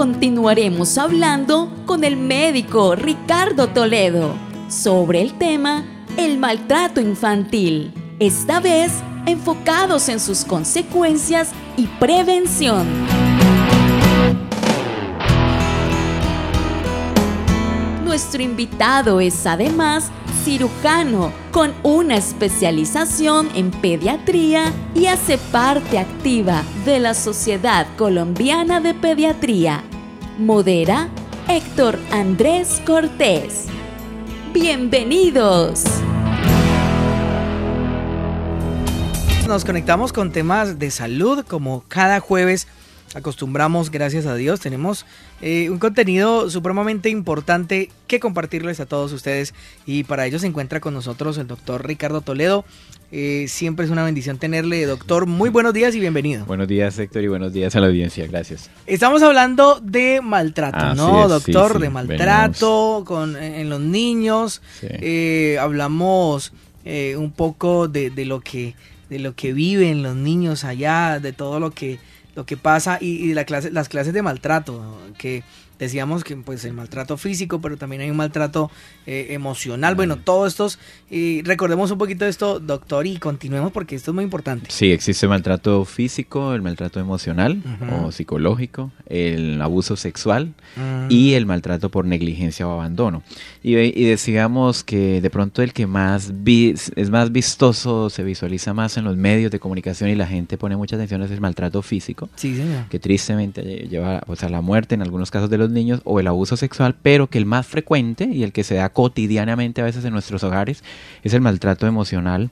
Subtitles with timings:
[0.00, 4.32] continuaremos hablando con el médico Ricardo Toledo
[4.66, 5.84] sobre el tema
[6.16, 8.92] el maltrato infantil, esta vez
[9.26, 12.86] enfocados en sus consecuencias y prevención.
[18.02, 20.10] Nuestro invitado es además
[20.44, 28.94] cirujano con una especialización en pediatría y hace parte activa de la Sociedad Colombiana de
[28.94, 29.84] Pediatría.
[30.40, 31.10] Modera
[31.48, 33.66] Héctor Andrés Cortés.
[34.54, 35.84] Bienvenidos.
[39.46, 42.68] Nos conectamos con temas de salud como cada jueves
[43.14, 45.04] acostumbramos, gracias a Dios, tenemos
[45.40, 49.54] eh, un contenido supremamente importante que compartirles a todos ustedes
[49.86, 52.64] y para ello se encuentra con nosotros el doctor Ricardo Toledo.
[53.12, 55.26] Eh, siempre es una bendición tenerle, doctor.
[55.26, 56.44] Muy buenos días y bienvenido.
[56.44, 58.24] Buenos días, Héctor, y buenos días a la audiencia.
[58.28, 58.70] Gracias.
[58.86, 61.80] Estamos hablando de maltrato, ¿no, doctor?
[61.80, 64.62] de maltrato con, en los niños.
[64.82, 66.52] Eh, hablamos
[66.84, 68.76] un poco de, de, lo que,
[69.08, 71.98] de lo que viven los niños allá, de todo lo que
[72.34, 75.42] lo que pasa y, la clase, las clases de maltrato, que
[75.80, 78.70] decíamos que pues el maltrato físico, pero también hay un maltrato
[79.06, 79.96] eh, emocional.
[79.96, 80.78] Bueno, todos estos,
[81.10, 84.70] y recordemos un poquito de esto, doctor, y continuemos porque esto es muy importante.
[84.70, 87.62] Sí, existe el maltrato físico, el maltrato emocional
[88.04, 91.06] o psicológico, el abuso sexual mm.
[91.08, 93.22] y el maltrato por negligencia o abandono.
[93.62, 98.96] Y, y decíamos que de pronto el que más es más vistoso, se visualiza más
[98.96, 102.28] en los medios de comunicación y la gente pone mucha atención es el maltrato físico,
[102.36, 102.86] sí, señor.
[102.88, 106.26] que tristemente lleva pues, a la muerte en algunos casos de los niños o el
[106.26, 110.04] abuso sexual, pero que el más frecuente y el que se da cotidianamente a veces
[110.04, 110.84] en nuestros hogares
[111.22, 112.50] es el maltrato emocional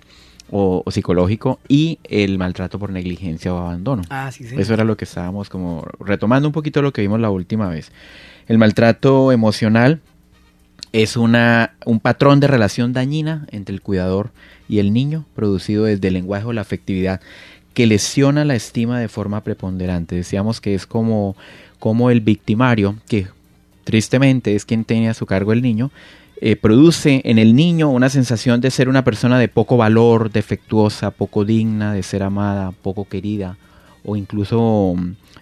[0.51, 4.03] o, psicológico y el maltrato por negligencia o abandono.
[4.11, 7.31] Ah, sí, Eso era lo que estábamos como retomando un poquito lo que vimos la
[7.31, 7.93] última vez.
[8.47, 10.01] El maltrato emocional
[10.93, 14.31] es una, un patrón de relación dañina entre el cuidador
[14.69, 17.21] y el niño, producido desde el lenguaje o la afectividad,
[17.78, 20.16] que lesiona la estima de forma preponderante.
[20.16, 21.37] Decíamos que es como
[21.78, 23.28] como el victimario, que
[23.84, 25.93] tristemente es quien tiene a su cargo el niño,
[26.41, 31.12] eh, produce en el niño una sensación de ser una persona de poco valor, defectuosa,
[31.12, 33.59] poco digna, de ser amada, poco querida,
[34.05, 34.97] o incluso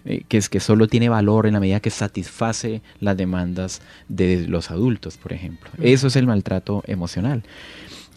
[0.04, 3.80] eh, que es que solo tiene valor en la medida que satisface las demandas
[4.10, 5.70] de los adultos, por ejemplo.
[5.80, 7.44] Eso es el maltrato emocional.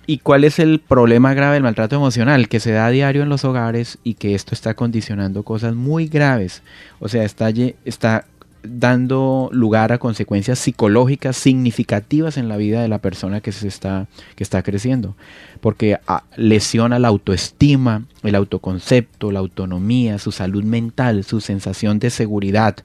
[0.10, 2.48] ¿Y cuál es el problema grave del maltrato emocional?
[2.48, 6.08] Que se da a diario en los hogares y que esto está condicionando cosas muy
[6.08, 6.64] graves.
[7.00, 7.52] O sea, está,
[7.86, 8.26] está
[8.64, 14.08] dando lugar a consecuencias psicológicas significativas en la vida de la persona que se está
[14.36, 15.16] que está creciendo
[15.62, 22.10] porque ah, lesiona la autoestima el autoconcepto la autonomía su salud mental su sensación de
[22.10, 22.78] seguridad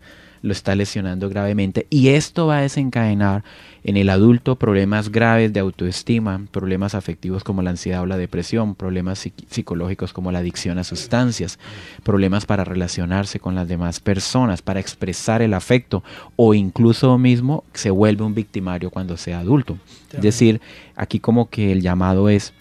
[0.44, 3.44] lo está lesionando gravemente y esto va a desencadenar
[3.82, 8.75] en el adulto problemas graves de autoestima, problemas afectivos como la ansiedad o la depresión,
[8.75, 11.59] problemas psicológicos como la adicción a sustancias,
[12.03, 16.04] problemas para relacionarse con las demás personas, para expresar el afecto
[16.37, 19.78] o incluso mismo se vuelve un victimario cuando sea adulto.
[20.12, 20.60] Es decir,
[20.94, 22.53] aquí como que el llamado es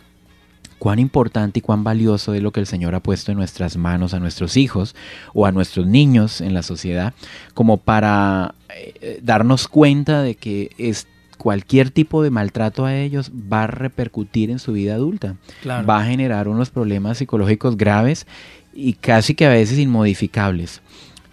[0.84, 4.14] cuán importante y cuán valioso es lo que el Señor ha puesto en nuestras manos
[4.14, 4.98] a nuestros hijos
[5.34, 7.14] o a nuestros niños en la sociedad,
[7.54, 11.08] como para eh, darnos cuenta de que es,
[11.38, 15.38] cualquier tipo de maltrato a ellos va a repercutir en su vida adulta.
[15.66, 18.28] Va a generar unos problemas psicológicos graves
[18.74, 20.82] y casi que a veces inmodificables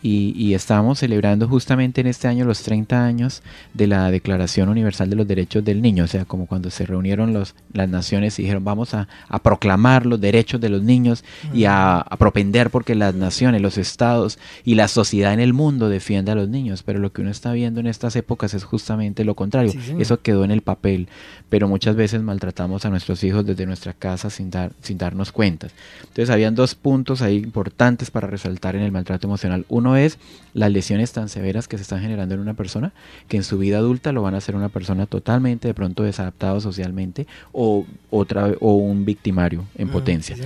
[0.02, 3.42] y, estamos celebrando justamente en este año los 30 años
[3.74, 7.32] de la Declaración Universal de los Derechos del Niño, o sea, como cuando se reunieron
[7.32, 9.08] los, las naciones y dijeron vamos a,
[9.42, 14.74] proclamar los derechos de los niños y a, propender porque las naciones, los estados y
[14.74, 17.80] la sociedad en el mundo defienda a los niños, pero lo que uno está viendo
[17.80, 21.08] en estas épocas es justamente lo contrario, eso quedó en el papel,
[21.48, 25.68] pero muchas veces maltratamos a nuestros hijos desde nuestra casa sin, dar, sin darnos cuenta.
[26.00, 29.64] Entonces habían dos puntos ahí importantes para resaltar en el maltrato emocional.
[29.68, 30.18] Uno es
[30.54, 32.92] las lesiones tan severas que se están generando en una persona
[33.28, 36.60] que en su vida adulta lo van a hacer una persona totalmente de pronto desadaptado
[36.60, 40.36] socialmente o otra o un victimario en ah, potencia.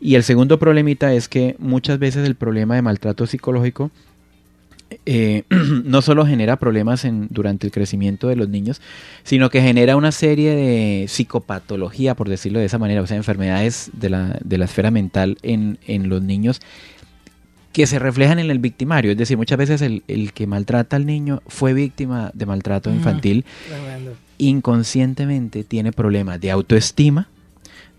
[0.00, 3.90] Y el segundo problemita es que muchas veces el problema de maltrato psicológico
[5.06, 5.44] eh,
[5.84, 8.80] no solo genera problemas en, durante el crecimiento de los niños,
[9.22, 13.90] sino que genera una serie de psicopatología, por decirlo de esa manera, o sea, enfermedades
[13.92, 16.60] de la, de la esfera mental en, en los niños
[17.72, 19.12] que se reflejan en el victimario.
[19.12, 23.44] Es decir, muchas veces el, que maltrata al niño fue víctima de maltrato infantil.
[24.38, 27.28] Inconscientemente tiene problemas de autoestima,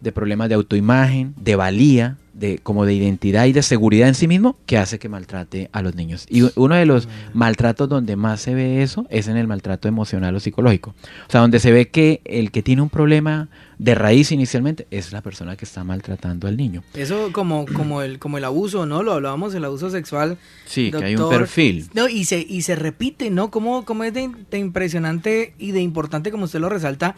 [0.02, 4.28] de problemas de autoimagen, de valía, de, como de identidad y de seguridad en sí
[4.28, 6.26] mismo que hace que maltrate a los niños.
[6.30, 10.36] Y uno de los maltratos donde más se ve eso es en el maltrato emocional
[10.36, 10.94] o psicológico.
[11.28, 13.50] O sea, donde se ve que el que tiene un problema
[13.84, 16.86] de raíz inicialmente es la persona que está maltratando al niño.
[16.94, 19.04] Eso como, como, el, como el abuso, ¿no?
[19.04, 20.38] Lo hablábamos, el abuso sexual.
[20.66, 21.90] Sí, que hay un perfil.
[21.94, 23.52] No, y se, y se repite, ¿no?
[23.52, 27.18] Como, como es de, de impresionante y de importante, como usted lo resalta,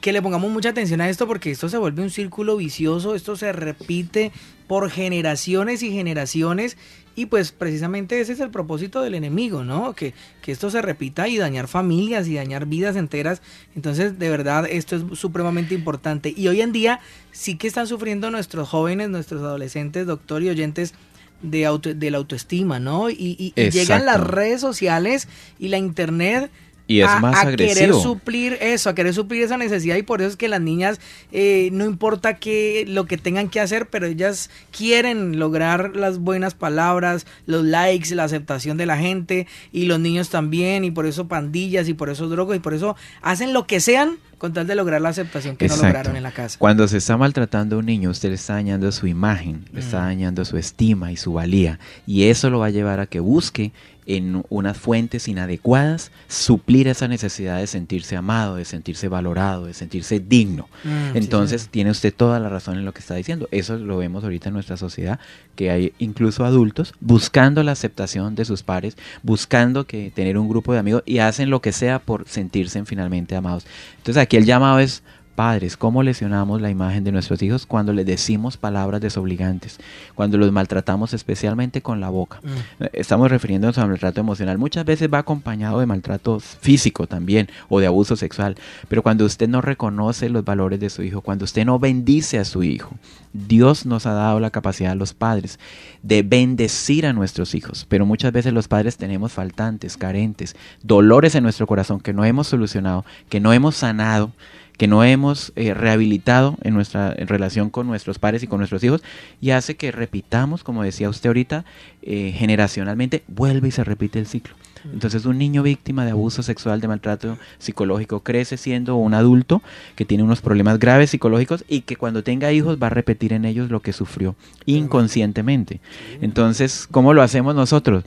[0.00, 3.36] que le pongamos mucha atención a esto porque esto se vuelve un círculo vicioso, esto
[3.36, 4.32] se repite
[4.66, 6.78] por generaciones y generaciones
[7.14, 9.94] y pues precisamente ese es el propósito del enemigo, ¿no?
[9.94, 13.42] Que, que esto se repita y dañar familias y dañar vidas enteras.
[13.76, 16.32] Entonces, de verdad, esto es supremamente importante.
[16.36, 17.00] Y hoy en día
[17.30, 20.94] sí que están sufriendo nuestros jóvenes, nuestros adolescentes, doctor y oyentes
[21.42, 23.10] de, auto, de la autoestima, ¿no?
[23.10, 25.28] Y, y llegan las redes sociales
[25.58, 26.50] y la internet
[26.86, 30.30] y es más a querer suplir eso, a querer suplir esa necesidad y por eso
[30.30, 31.00] es que las niñas
[31.30, 36.54] eh, no importa que lo que tengan que hacer, pero ellas quieren lograr las buenas
[36.54, 41.28] palabras, los likes, la aceptación de la gente y los niños también y por eso
[41.28, 44.74] pandillas y por eso drogas y por eso hacen lo que sean con tal de
[44.74, 46.58] lograr la aceptación que no lograron en la casa.
[46.58, 50.00] Cuando se está maltratando a un niño, usted le está dañando su imagen, le está
[50.00, 50.06] mm.
[50.06, 51.78] dañando su estima y su valía.
[52.08, 53.70] Y eso lo va a llevar a que busque
[54.06, 60.20] en unas fuentes inadecuadas suplir esa necesidad de sentirse amado, de sentirse valorado, de sentirse
[60.20, 60.68] digno.
[60.84, 63.48] Mm, Entonces tiene usted toda la razón en lo que está diciendo.
[63.50, 65.20] Eso lo vemos ahorita en nuestra sociedad,
[65.54, 70.72] que hay incluso adultos buscando la aceptación de sus pares, buscando que tener un grupo
[70.72, 73.66] de amigos y hacen lo que sea por sentirse finalmente amados.
[73.98, 75.02] Entonces aquí el llamado es
[75.34, 79.78] Padres, ¿cómo lesionamos la imagen de nuestros hijos cuando les decimos palabras desobligantes?
[80.14, 82.40] Cuando los maltratamos especialmente con la boca.
[82.42, 82.84] Mm.
[82.92, 84.58] Estamos refiriéndonos al maltrato emocional.
[84.58, 88.56] Muchas veces va acompañado de maltrato físico también o de abuso sexual.
[88.88, 92.44] Pero cuando usted no reconoce los valores de su hijo, cuando usted no bendice a
[92.44, 92.94] su hijo,
[93.32, 95.58] Dios nos ha dado la capacidad a los padres
[96.02, 97.86] de bendecir a nuestros hijos.
[97.88, 102.48] Pero muchas veces los padres tenemos faltantes, carentes, dolores en nuestro corazón que no hemos
[102.48, 104.32] solucionado, que no hemos sanado
[104.76, 109.02] que no hemos eh, rehabilitado en nuestra relación con nuestros padres y con nuestros hijos
[109.40, 111.64] y hace que repitamos, como decía usted ahorita,
[112.02, 114.54] eh, generacionalmente, vuelve y se repite el ciclo.
[114.92, 119.62] Entonces un niño víctima de abuso sexual, de maltrato psicológico, crece siendo un adulto
[119.94, 123.44] que tiene unos problemas graves psicológicos y que cuando tenga hijos va a repetir en
[123.44, 124.34] ellos lo que sufrió
[124.66, 125.80] inconscientemente.
[126.20, 128.04] Entonces, ¿cómo lo hacemos nosotros?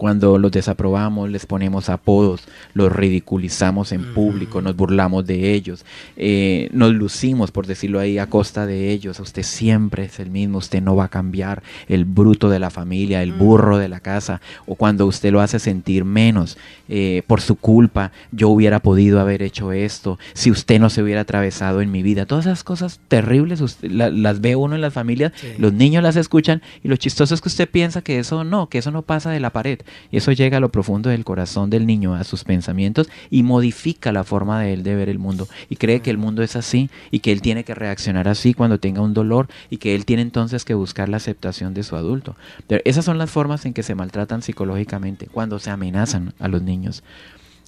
[0.00, 5.84] Cuando los desaprobamos, les ponemos apodos, los ridiculizamos en público, nos burlamos de ellos,
[6.16, 9.20] eh, nos lucimos, por decirlo ahí, a costa de ellos.
[9.20, 13.22] Usted siempre es el mismo, usted no va a cambiar, el bruto de la familia,
[13.22, 16.56] el burro de la casa, o cuando usted lo hace sentir menos
[16.88, 21.20] eh, por su culpa, yo hubiera podido haber hecho esto, si usted no se hubiera
[21.20, 22.24] atravesado en mi vida.
[22.24, 26.88] Todas esas cosas terribles las ve uno en las familias, los niños las escuchan y
[26.88, 29.50] lo chistoso es que usted piensa que eso no, que eso no pasa de la
[29.50, 29.80] pared.
[30.10, 34.12] Y eso llega a lo profundo del corazón del niño, a sus pensamientos, y modifica
[34.12, 35.48] la forma de él de ver el mundo.
[35.68, 38.78] Y cree que el mundo es así, y que él tiene que reaccionar así cuando
[38.78, 42.36] tenga un dolor, y que él tiene entonces que buscar la aceptación de su adulto.
[42.66, 46.62] Pero esas son las formas en que se maltratan psicológicamente, cuando se amenazan a los
[46.62, 47.02] niños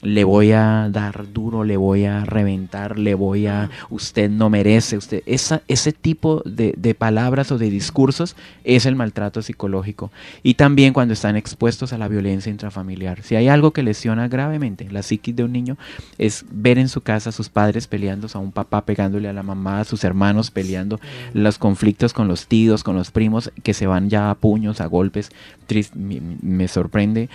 [0.02, 4.96] le voy a dar duro, le voy a reventar, le voy a, usted no merece,
[4.96, 10.10] usted, esa, ese tipo de, de, palabras o de discursos es el maltrato psicológico.
[10.42, 13.22] Y también cuando están expuestos a la violencia intrafamiliar.
[13.22, 15.76] Si hay algo que lesiona gravemente la psiquis de un niño,
[16.18, 19.44] es ver en su casa a sus padres peleando, a un papá pegándole a la
[19.44, 20.98] mamá, a sus hermanos peleando,
[21.32, 24.86] los conflictos con los tíos, con los primos, que se van ya a puños, a
[24.86, 25.30] golpes.
[26.04, 27.28] me sorprende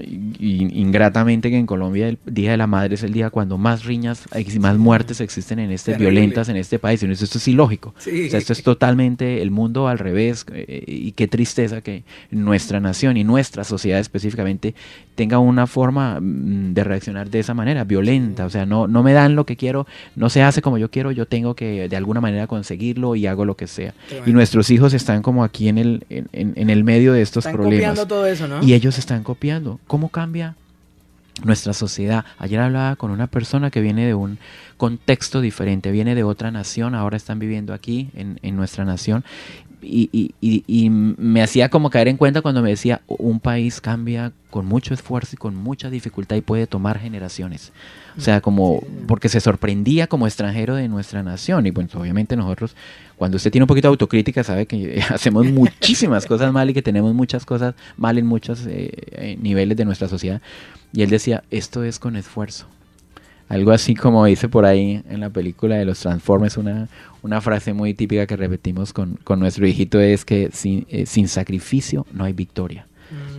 [0.00, 4.24] ingratamente que en Colombia el Día de la Madre es el día cuando más riñas
[4.34, 7.02] y más muertes existen en este violentas en este país.
[7.02, 7.94] Y esto es ilógico.
[7.96, 10.44] O sea, esto es totalmente el mundo al revés.
[10.52, 14.74] Eh, y qué tristeza que nuestra nación y nuestra sociedad específicamente
[15.14, 18.44] tenga una forma mm, de reaccionar de esa manera, violenta.
[18.44, 21.10] O sea, no, no me dan lo que quiero, no se hace como yo quiero,
[21.10, 23.94] yo tengo que de alguna manera conseguirlo y hago lo que sea.
[24.26, 28.06] Y nuestros hijos están como aquí en el, en, en el medio de estos problemas.
[28.06, 28.62] Todo eso, ¿no?
[28.62, 29.80] Y ellos están copiando.
[29.88, 30.54] ¿Cómo cambia
[31.42, 32.24] nuestra sociedad?
[32.38, 34.38] Ayer hablaba con una persona que viene de un
[34.76, 39.24] contexto diferente, viene de otra nación, ahora están viviendo aquí en, nuestra nación.
[39.80, 44.66] Y, y, me hacía como caer en cuenta cuando me decía, un país cambia con
[44.66, 47.72] mucho esfuerzo y con mucha dificultad y puede tomar generaciones.
[48.16, 51.66] O sea, como porque se sorprendía como extranjero de nuestra nación.
[51.66, 52.74] Y pues obviamente nosotros,
[53.16, 56.82] cuando usted tiene un poquito de autocrítica, sabe que hacemos muchísimas cosas mal y que
[56.82, 60.42] tenemos muchas cosas mal en muchos eh, eh, niveles de nuestra sociedad.
[60.92, 62.66] Y él decía, esto es con esfuerzo.
[63.48, 66.88] Algo así como dice por ahí en la película de los Transformers, una,
[67.22, 72.06] una frase muy típica que repetimos con, nuestro hijito es que sin, eh, sin sacrificio
[72.12, 72.87] no hay victoria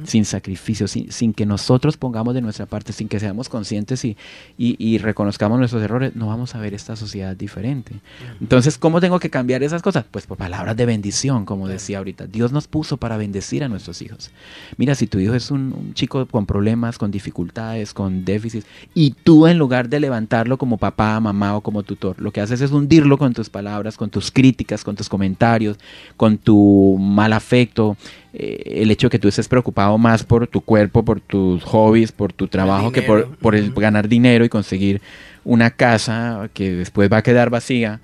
[0.09, 4.17] sin sacrificio, sin, que nosotros pongamos de nuestra parte, sin que seamos conscientes y,
[4.57, 7.93] y, reconozcamos nuestros errores, no vamos a ver esta sociedad diferente.
[8.41, 10.05] Entonces, ¿cómo tengo que cambiar esas cosas?
[10.09, 12.25] Pues por palabras de bendición, como decía ahorita.
[12.25, 14.31] Dios nos puso para bendecir a nuestros hijos.
[14.77, 19.45] Mira, si tu hijo es un, chico con problemas, con dificultades, con déficits, y tú
[19.45, 23.19] en lugar de levantarlo como papá, mamá o como tutor, lo que haces es hundirlo
[23.19, 25.77] con tus palabras, con tus críticas, con tus comentarios,
[26.17, 27.95] con tu mal afecto,
[28.33, 32.12] eh, el hecho de que tú estés preocupado más por tu cuerpo, por tus hobbies,
[32.12, 35.01] por tu trabajo, que por, por el ganar dinero y conseguir
[35.43, 38.00] una casa que después va a quedar vacía.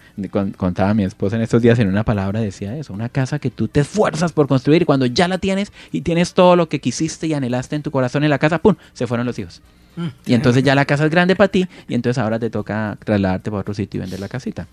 [0.58, 3.67] Contaba mi esposa en estos días en una palabra, decía eso, una casa que tú
[3.67, 7.27] te esfuerzas por construir y cuando ya la tienes y tienes todo lo que quisiste
[7.27, 8.75] y anhelaste en tu corazón en la casa, ¡pum!
[8.94, 9.62] Se fueron los hijos.
[9.96, 10.08] Mm.
[10.25, 13.50] Y entonces ya la casa es grande para ti y entonces ahora te toca trasladarte
[13.51, 14.67] para otro sitio y vender la casita.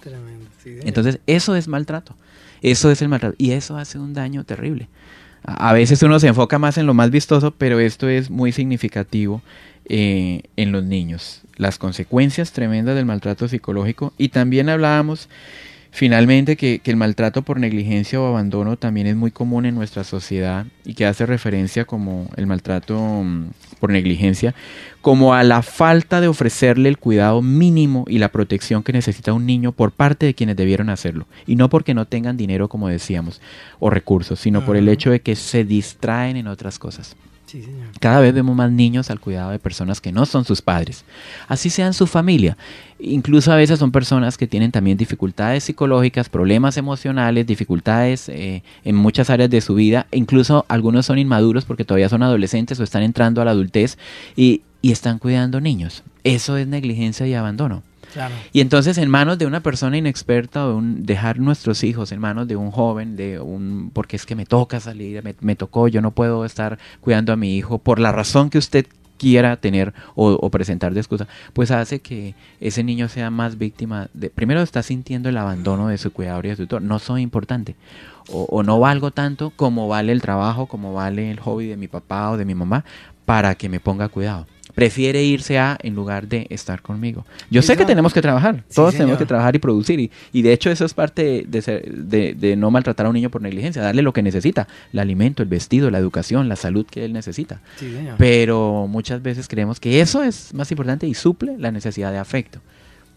[0.64, 2.14] entonces eso es maltrato.
[2.62, 3.34] Eso es el maltrato.
[3.38, 4.88] Y eso hace un daño terrible.
[5.44, 9.42] A veces uno se enfoca más en lo más vistoso, pero esto es muy significativo
[9.86, 11.42] eh, en los niños.
[11.56, 14.12] Las consecuencias tremendas del maltrato psicológico.
[14.18, 15.28] Y también hablábamos
[15.92, 20.02] finalmente que, que, el maltrato por negligencia o abandono también es muy común en nuestra
[20.02, 24.54] sociedad y que hace referencia como el maltrato mm, por negligencia,
[25.02, 29.44] como a la falta de ofrecerle el cuidado mínimo y la protección que necesita un
[29.44, 31.26] niño por parte de quienes debieron hacerlo.
[31.46, 33.40] Y no porque no tengan dinero, como decíamos,
[33.78, 37.16] o recursos, sino por el hecho de que se distraen en otras cosas.
[38.00, 41.04] Cada vez vemos más niños al cuidado de personas que no son sus padres,
[41.48, 42.56] así sean su familia.
[42.98, 48.96] Incluso a veces son personas que tienen también dificultades psicológicas, problemas emocionales, dificultades eh, en
[48.96, 50.06] muchas áreas de su vida.
[50.12, 53.98] Incluso algunos son inmaduros porque todavía son adolescentes o están entrando a la adultez
[54.36, 56.02] y están cuidando niños.
[56.24, 57.82] Eso es negligencia y abandono.
[58.52, 62.48] Y entonces en manos de una persona inexperta o un, dejar nuestros hijos en manos
[62.48, 66.10] de un joven, de un porque es que me toca salir, me, tocó, yo no
[66.10, 68.86] puedo estar cuidando a mi hijo por la razón que usted
[69.18, 74.30] quiera tener o, presentar de excusa, pues hace que ese niño sea más víctima de,
[74.30, 77.76] primero está sintiendo el abandono de su cuidador y de su tutor, no soy importante,
[78.28, 81.86] o, o, no valgo tanto como vale el trabajo, como vale el hobby de mi
[81.86, 82.84] papá o de mi mamá,
[83.24, 87.24] para que me ponga cuidado prefiere irse a en lugar de estar conmigo.
[87.50, 90.52] Yo sé que tenemos que trabajar, todos tenemos que trabajar y producir, y, y, de
[90.52, 94.12] hecho eso es parte de, de, no maltratar a un niño por negligencia, darle lo
[94.12, 97.60] que necesita, el alimento, el vestido, la educación, la salud que él necesita.
[98.18, 102.60] Pero muchas veces creemos que eso es más importante y suple la necesidad de afecto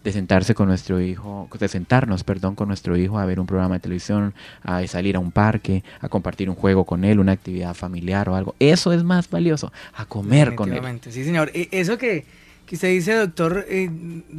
[0.06, 3.74] de sentarse con nuestro hijo, de sentarnos, perdón, con nuestro hijo a ver un programa
[3.74, 7.74] de televisión, a salir a un parque, a compartir un juego con él, una actividad
[7.74, 8.54] familiar o algo.
[8.60, 11.00] Eso es más valioso, a comer con él.
[11.10, 11.50] Sí, señor.
[11.54, 12.24] E, eso que,
[12.66, 13.90] que usted dice, doctor, eh,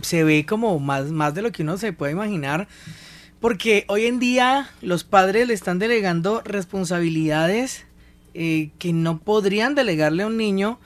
[0.04, 2.70] se ve como más, más de lo que uno se puede imaginar.
[3.42, 7.86] Porque hoy en día los padres le están delegando responsabilidades
[8.34, 10.80] eh, que no podrían delegarle a un niño.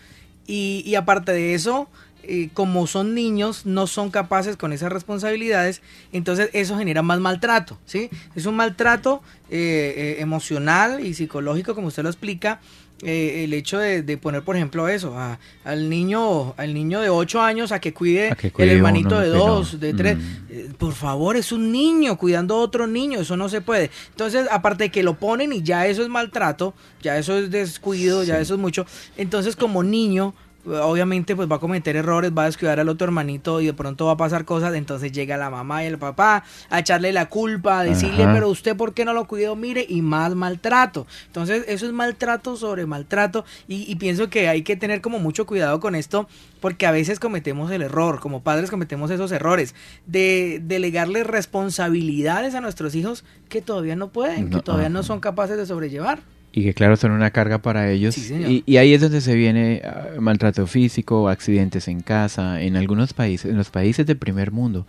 [0.47, 1.87] Y, y aparte de eso,
[2.23, 7.79] eh, como son niños, no son capaces con esas responsabilidades, entonces eso genera más maltrato,
[7.85, 8.09] ¿sí?
[8.35, 12.59] Es un maltrato eh, eh, emocional y psicológico, como usted lo explica,
[13.03, 15.17] el hecho de, poner, por ejemplo, eso,
[15.63, 19.93] al niño al niño de 8 años a que cuide, el hermanito de 2, de
[19.95, 20.17] 3.
[20.17, 20.73] Mm.
[20.77, 23.89] por favor, es un niño cuidando a otro niño, eso no se puede.
[24.09, 28.23] Entonces, aparte de que lo ponen y ya eso es maltrato, ya eso es descuido,
[28.23, 28.85] ya eso es mucho.
[29.17, 33.61] Entonces, como niño, obviamente pues va a cometer errores, va a descuidar al otro hermanito
[33.61, 36.79] y de pronto va a pasar cosas, entonces llega la mamá y el papá a
[36.79, 40.35] echarle la culpa, a decirle, pero usted por qué no lo cuidó, mire, y más
[40.35, 41.07] maltrato.
[41.27, 45.79] Entonces eso es maltrato sobre maltrato y, pienso que hay que tener como mucho cuidado
[45.79, 46.27] con esto
[46.59, 49.75] porque a veces cometemos el error, como padres cometemos esos errores
[50.05, 55.57] de delegarle responsabilidades a nuestros hijos que todavía no pueden, que todavía no son capaces
[55.57, 56.19] de sobrellevar
[56.53, 58.17] y que claro son una carga para ellos.
[58.17, 63.49] Y, ahí es donde se viene ah, maltrato físico accidentes en casa en algunos países
[63.49, 64.85] en los países del primer mundo.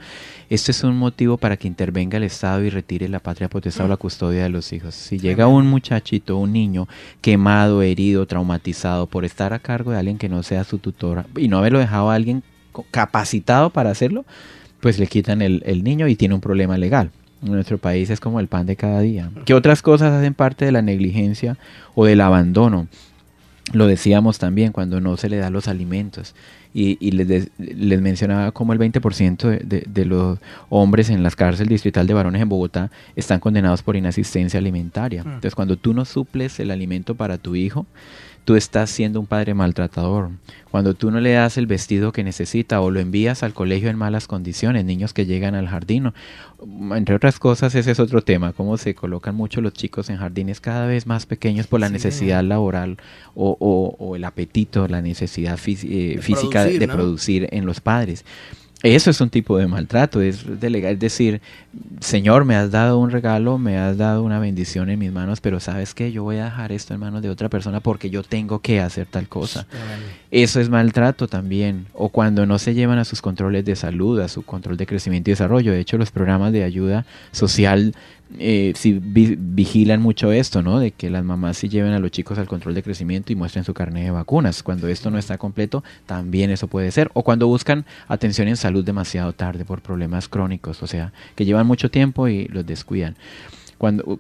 [0.51, 3.89] Este es un motivo para que intervenga el estado y retire la patria potestad o
[3.89, 4.95] la custodia de los hijos.
[4.95, 6.89] Si llega un muchachito un niño
[7.21, 11.47] quemado herido traumatizado por estar a cargo de alguien que no sea su tutora y
[11.47, 12.43] no haberlo dejado a alguien
[12.91, 14.25] capacitado para hacerlo
[14.81, 17.11] pues le quitan el, el niño y tiene un problema legal
[17.43, 19.31] en nuestro país es como el pan de cada día.
[19.45, 21.57] ¿Qué otras cosas hacen parte de la negligencia
[21.95, 22.89] o del abandono?
[23.73, 26.35] Lo decíamos también cuando no se le da los alimentos.
[26.75, 30.39] Y, les, les, mencionaba como el 20% de, de, los
[30.71, 35.23] hombres en las cárceles distrital de varones en Bogotá están condenados por inasistencia alimentaria.
[35.23, 35.27] Mm.
[35.27, 37.85] Entonces, cuando tú no suples el alimento para tu hijo,
[38.45, 40.31] tú estás siendo un padre maltratador.
[40.71, 43.97] Cuando tú no le das el vestido que necesita o lo envías al colegio en
[43.97, 46.13] malas condiciones, niños que llegan al jardín,
[46.95, 50.61] entre otras cosas, ese es otro tema, cómo se colocan mucho los chicos en jardines
[50.61, 52.97] cada vez más pequeños por la necesidad laboral
[53.35, 58.25] o, el apetito, la necesidad eh, física de producir en los padres.
[58.83, 61.41] Eso es un tipo de maltrato, es delegar, es decir,
[62.01, 65.61] Señor, me has dado un regalo, me has dado una bendición en mis manos, pero
[65.61, 68.59] sabes que yo voy a dejar esto en manos de otra persona porque yo tengo
[68.59, 69.67] que hacer tal cosa.
[70.33, 71.87] Eso es maltrato también.
[71.93, 75.31] O cuando no se llevan a sus controles de salud, a su control de crecimiento
[75.31, 75.73] y desarrollo.
[75.73, 77.95] De hecho, los programas de ayuda social
[78.39, 80.79] eh, si vigilan mucho esto, ¿no?
[80.79, 83.65] De que las mamás sí lleven a los chicos al control de crecimiento y muestren
[83.65, 84.63] su carnet de vacunas.
[84.63, 87.11] Cuando esto no está completo, también eso puede ser.
[87.15, 91.67] O cuando buscan atención en salud demasiado tarde por problemas crónicos, o sea, que llevan
[91.67, 93.17] mucho tiempo y los descuidan.
[93.79, 94.19] Cuando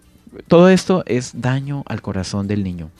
[0.48, 2.90] todo esto es daño al corazón del niño.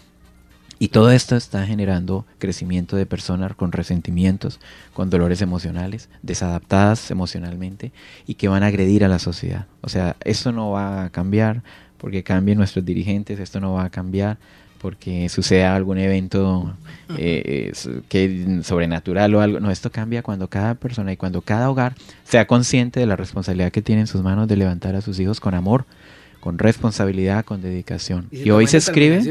[0.83, 4.59] Y todo esto está generando crecimiento de personas con resentimientos,
[4.93, 7.93] con dolores emocionales, desadaptadas emocionalmente
[8.27, 9.67] y que van a agredir a la sociedad.
[9.81, 11.63] O sea, esto no va a cambiar
[11.99, 14.39] porque cambien nuestros dirigentes, esto no va a cambiar
[14.81, 16.75] porque suceda algún evento
[17.17, 17.73] eh,
[18.09, 19.61] que sobrenatural o algo.
[19.61, 23.71] No, esto cambia cuando cada persona y cuando cada hogar sea consciente de la responsabilidad
[23.71, 25.85] que tiene en sus manos de levantar a sus hijos con amor,
[26.41, 28.27] con responsabilidad, con dedicación.
[28.33, 29.23] Y, hoy se escribe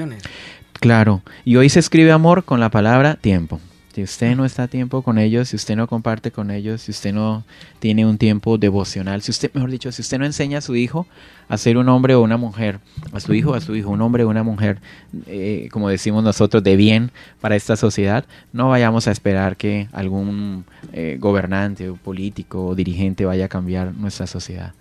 [0.81, 3.59] Claro, y hoy se escribe amor con la palabra tiempo.
[3.93, 6.89] Si usted no está a tiempo con ellos, si usted no comparte con ellos, si
[6.89, 7.43] usted no
[7.77, 11.05] tiene un tiempo devocional, si usted, mejor dicho, si usted no enseña a su hijo
[11.49, 12.79] a ser un hombre o una mujer,
[13.13, 14.79] a su hijo, a su hijo, un hombre o una mujer,
[15.27, 17.11] eh, como decimos nosotros, de bien
[17.41, 23.23] para esta sociedad, no vayamos a esperar que algún eh, gobernante o político o dirigente
[23.25, 24.73] vaya a cambiar nuestra sociedad.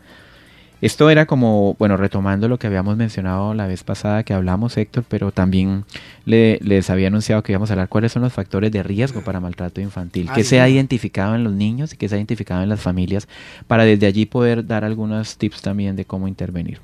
[0.80, 5.04] Esto era como, bueno, retomando lo que habíamos mencionado la vez pasada que hablamos, Héctor,
[5.08, 5.84] pero también
[6.24, 9.80] les había anunciado que íbamos a hablar cuáles son los factores de riesgo para maltrato
[9.80, 12.80] infantil, que se ha identificado en los niños y que se ha identificado en las
[12.80, 13.28] familias,
[13.66, 16.80] para desde allí poder dar algunos tips también de cómo intervenir.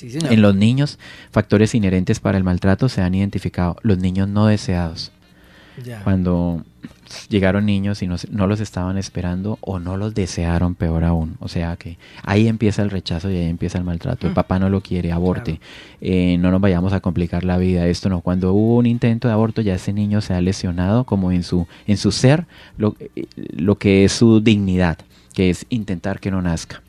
[0.00, 0.98] En los niños,
[1.30, 3.76] factores inherentes para el maltrato se han identificado.
[3.82, 5.12] Los niños no deseados.
[6.04, 6.64] Cuando
[7.28, 11.36] llegaron niños y no, no, los estaban esperando o no los desearon, peor aún.
[11.40, 14.26] O sea que ahí empieza el rechazo y ahí empieza el maltrato.
[14.26, 14.34] El mm.
[14.34, 15.60] papá no lo quiere, aborte.
[16.00, 17.86] Eh, no nos vayamos a complicar la vida.
[17.86, 18.20] Esto no.
[18.20, 21.66] Cuando hubo un intento de aborto, ya ese niño se ha lesionado como en su,
[21.86, 24.98] en su ser lo, eh, lo que es su dignidad,
[25.34, 26.81] que es intentar que no nazca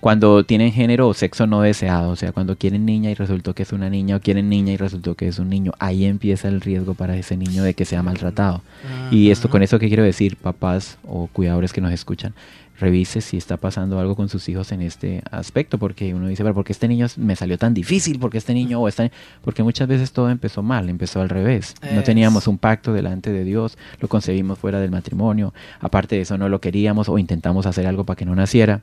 [0.00, 3.62] cuando tienen género o sexo no deseado, o sea, cuando quieren niña y resultó que
[3.62, 6.60] es una niña o quieren niña y resultó que es un niño, ahí empieza el
[6.60, 8.62] riesgo para ese niño de que sea maltratado.
[9.10, 12.34] Y esto con eso que quiero decir, papás o cuidadores que nos escuchan,
[12.78, 16.54] revise si está pasando algo con sus hijos en este aspecto, porque uno dice, pero
[16.54, 18.18] ¿por qué este niño me salió tan difícil?
[18.18, 19.10] ¿Por qué este niño o está
[19.42, 21.74] Porque muchas veces todo empezó mal, empezó al revés.
[21.94, 26.36] No teníamos un pacto delante de Dios, lo concebimos fuera del matrimonio, aparte de eso
[26.38, 28.80] no lo queríamos o intentamos hacer algo para que no naciera.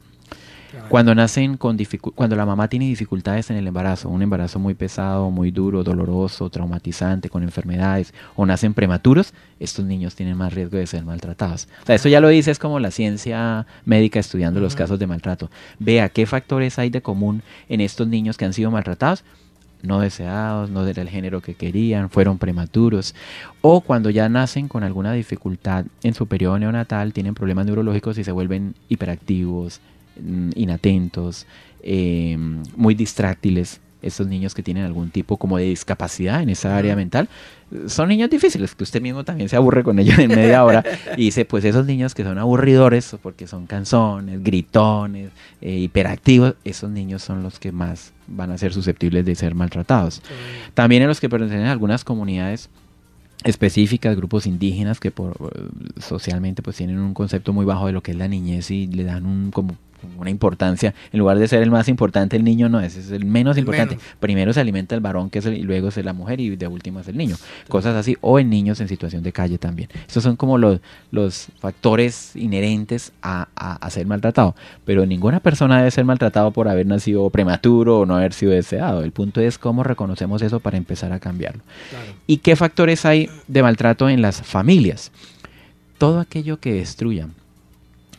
[0.89, 1.77] Cuando nacen con
[2.15, 6.49] cuando la mamá tiene dificultades en el embarazo, un embarazo muy pesado, muy duro, doloroso,
[6.49, 11.67] traumatizante, con enfermedades, o nacen prematuros, estos niños tienen más riesgo de ser maltratados.
[11.83, 15.07] O sea, esto ya lo dice, es como la ciencia médica estudiando los casos de
[15.07, 15.49] maltrato.
[15.79, 19.23] Vea qué factores hay de común en estos niños que han sido maltratados
[19.83, 23.15] no deseados, no del género que querían, fueron prematuros,
[23.61, 28.23] o cuando ya nacen con alguna dificultad en su periodo neonatal, tienen problemas neurológicos y
[28.23, 29.81] se vuelven hiperactivos,
[30.55, 31.45] inatentos,
[31.83, 32.37] eh,
[32.75, 37.29] muy distráctiles, estos niños que tienen algún tipo como de discapacidad en esa área mental,
[37.87, 40.83] son niños difíciles, que usted mismo también se aburre con ellos en media hora
[41.17, 46.89] y dice, pues esos niños que son aburridores porque son canzones, gritones, eh, hiperactivos, esos
[46.89, 50.21] niños son los que más van a ser susceptibles de ser maltratados.
[50.73, 52.69] También en los que pertenecen a algunas comunidades
[53.43, 55.35] específicas, grupos indígenas que por,
[55.99, 59.03] socialmente pues tienen un concepto muy bajo de lo que es la niñez y le
[59.03, 59.77] dan un como
[60.17, 63.25] una importancia, en lugar de ser el más importante el niño, no, ese es el
[63.25, 63.97] menos importante.
[64.19, 66.99] Primero se alimenta el varón, que es y luego es la mujer y de último
[66.99, 67.35] es el niño.
[67.67, 69.89] Cosas así, o en niños en situación de calle también.
[70.07, 70.79] Estos son como los,
[71.11, 74.55] los factores inherentes a, a, ser maltratado.
[74.85, 79.03] Pero ninguna persona debe ser maltratado por haber nacido prematuro o no haber sido deseado.
[79.03, 81.61] El punto es cómo reconocemos eso para empezar a cambiarlo.
[82.27, 85.11] ¿Y qué factores hay de maltrato en las familias?
[85.97, 87.40] Todo aquello que destruyan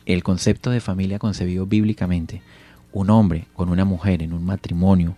[0.05, 2.41] el concepto de familia concebido bíblicamente,
[2.91, 5.15] un hombre con una mujer en un matrimonio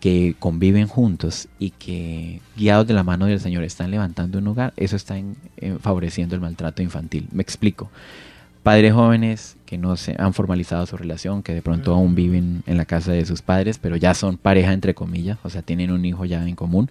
[0.00, 4.72] que conviven juntos y que guiados de la mano del Señor están levantando un hogar,
[4.76, 5.16] eso está
[5.80, 7.28] favoreciendo el maltrato infantil.
[7.32, 7.90] Me explico.
[8.62, 12.76] Padres jóvenes que no se han formalizado su relación, que de pronto aún viven en
[12.76, 16.04] la casa de sus padres, pero ya son pareja entre comillas, o sea, tienen un
[16.04, 16.90] hijo ya en común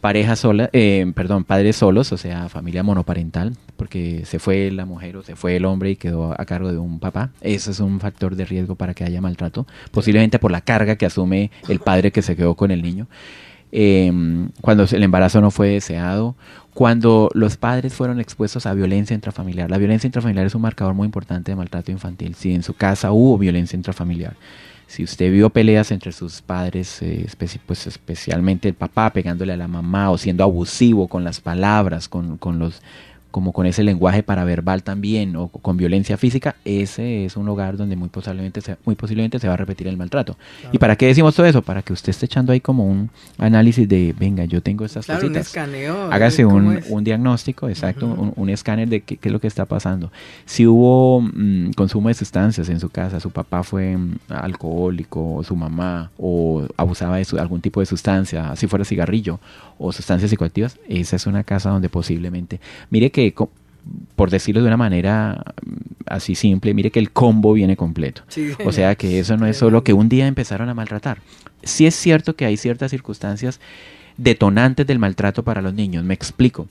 [0.00, 5.16] pareja sola, eh, perdón, padres solos, o sea, familia monoparental, porque se fue la mujer
[5.16, 7.30] o se fue el hombre y quedó a cargo de un papá.
[7.40, 11.06] Eso es un factor de riesgo para que haya maltrato, posiblemente por la carga que
[11.06, 13.08] asume el padre que se quedó con el niño.
[13.70, 16.36] Em, cuando el embarazo no fue deseado,
[16.72, 19.70] cuando los padres fueron expuestos a violencia intrafamiliar.
[19.70, 22.34] La violencia intrafamiliar es un marcador muy importante de maltrato infantil.
[22.34, 24.36] Si en su casa hubo violencia intrafamiliar,
[24.88, 27.26] si usted vio peleas entre sus padres, eh,
[27.66, 32.38] pues especialmente el papá pegándole a la mamá o siendo abusivo con las palabras, con,
[32.38, 32.80] con los
[33.38, 37.94] como con ese lenguaje paraverbal también o con violencia física, ese es un hogar donde
[37.94, 40.36] muy posiblemente se, muy posiblemente se va a repetir el maltrato.
[40.72, 41.62] ¿Y para qué decimos todo eso?
[41.62, 45.30] Para que usted esté echando ahí como un análisis de, venga, yo tengo estas cositas.
[45.30, 49.66] Un escaneo, Hágase un, un, diagnóstico, exacto, un, escáner de qué, es lo que está
[49.66, 50.10] pasando.
[50.44, 55.44] Si hubo mm, consumo de sustancias en su casa, su papá fue mm, alcohólico, o
[55.44, 59.38] su mamá, o abusaba de algún tipo de sustancia, si fuera cigarrillo,
[59.78, 62.58] o sustancias psicoactivas, esa es una casa donde posiblemente,
[62.90, 63.27] mire que,
[64.16, 68.22] por decirlo de una manera mm, así simple, mire que el combo viene completo.
[68.64, 71.18] O sea que eso no es solo que un día empezaron a maltratar.
[71.62, 73.60] Sí es cierto que hay ciertas circunstancias
[74.16, 76.66] detonantes del maltrato para los niños, me explico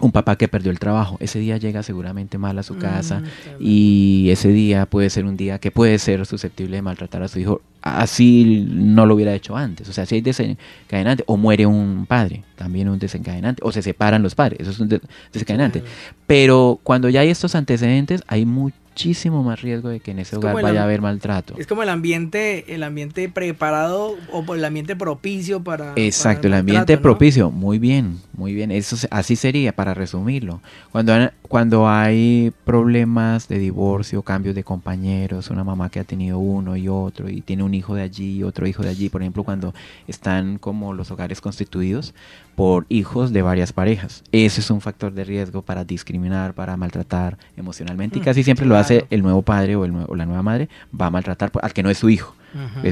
[0.00, 3.22] un papá que perdió el trabajo, ese día llega seguramente mal a su casa
[3.58, 7.38] y ese día puede ser un día que puede ser susceptible de maltratar a su
[7.38, 12.06] hijo, así no lo hubiera hecho antes, o sea, si hay desencadenante, o muere un
[12.06, 15.00] padre, también un desencadenante, o se separan los padres, eso es un
[15.32, 15.82] desencadenante,
[16.26, 20.36] pero cuando ya hay estos antecedentes, hay mucho muchísimo más riesgo de que en ese
[20.36, 21.54] hogar vaya a haber maltrato.
[21.56, 25.94] Es como el ambiente, el ambiente preparado o el ambiente propicio para.
[25.96, 28.70] Exacto, el, ambiente propicio, muy bien, muy bien.
[28.70, 30.60] Eso así sería para resumirlo.
[30.92, 36.76] Cuando cuando hay problemas de divorcio, cambios de compañeros, una mamá que ha tenido uno
[36.76, 39.42] y otro y tiene un hijo de allí y otro hijo de allí, por ejemplo,
[39.42, 39.74] cuando
[40.06, 42.14] están como los hogares constituidos
[42.54, 44.22] por hijos de varias parejas.
[44.32, 48.66] Ese es un factor de riesgo para discriminar, para maltratar emocionalmente y mm, casi siempre
[48.66, 51.82] lo hace el nuevo padre o, el, la nueva madre, va a maltratar al que
[51.82, 52.34] no es su hijo.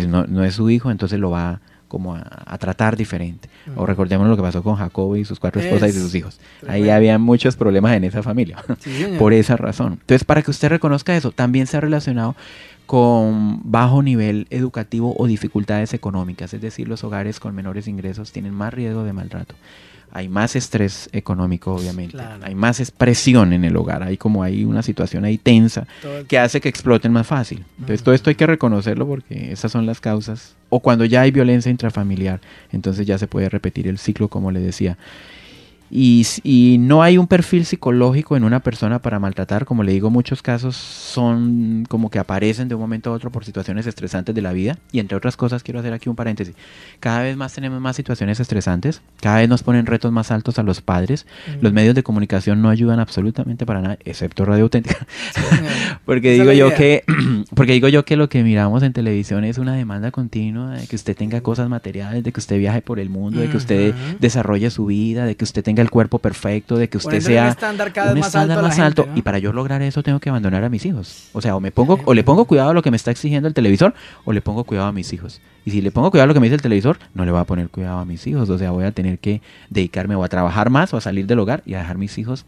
[0.09, 3.48] no, no es su hijo, entonces lo va como a, tratar diferente.
[3.77, 6.38] O recordemos lo que pasó con Jacob y sus cuatro esposas y sus hijos.
[6.68, 8.59] Ahí había muchos problemas en esa familia,
[9.18, 9.94] por esa razón.
[10.01, 12.37] Entonces, para que usted reconozca eso, también se ha relacionado
[12.87, 18.55] con bajo nivel educativo o dificultades económicas, es decir, los hogares con menores ingresos tienen
[18.55, 19.55] más riesgo de maltrato
[20.12, 22.16] hay más estrés económico, obviamente.
[22.42, 24.03] Hay más presión en el hogar.
[24.03, 25.87] Hay como hay una situación ahí tensa
[26.27, 27.64] que hace que exploten más fácil.
[27.79, 30.55] Entonces, todo esto hay que reconocerlo porque esas son las causas.
[30.71, 32.40] O cuando ya hay violencia intrafamiliar,
[32.73, 34.97] entonces ya se puede repetir el ciclo, como le decía.
[35.90, 40.42] Y, no hay un perfil psicológico en una persona para maltratar, como le digo, muchos
[40.42, 44.53] casos son como que aparecen de un momento a otro por situaciones estresantes de la
[44.53, 44.79] vida.
[44.92, 46.55] Y entre otras cosas, quiero hacer aquí un paréntesis.
[47.01, 50.62] Cada vez más tenemos más situaciones estresantes, cada vez nos ponen retos más altos a
[50.62, 51.27] los padres.
[51.61, 55.07] Los medios de comunicación no ayudan absolutamente para nada, excepto Radio Auténtica.
[56.05, 57.05] porque digo yo que,
[57.55, 60.96] porque digo yo que lo que miramos en televisión es una demanda continua de que
[60.96, 64.70] usted tenga cosas materiales, de que usted viaje por el mundo, de que usted desarrolle
[64.70, 67.93] su vida, de que usted tenga el cuerpo perfecto, de que usted sea un estándar
[67.93, 69.09] cada vez más alto.
[69.14, 71.29] Y para yo lograr eso tengo que abandonar a mis hijos.
[71.33, 73.49] O sea, o me pongo, o le pongo cuidado a lo que me está exigiendo
[73.49, 75.41] el televisor, o le pongo cuidado a mis hijos.
[75.64, 77.41] Y si le pongo cuidado a lo que me dice el televisor, no le voy
[77.41, 78.49] a poner cuidado a mis hijos.
[78.49, 81.38] O sea, voy a tener que dedicarme o a trabajar más o a salir del
[81.38, 82.47] hogar y a dejar mis hijos